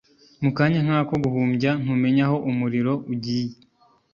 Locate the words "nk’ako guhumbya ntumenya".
0.85-2.23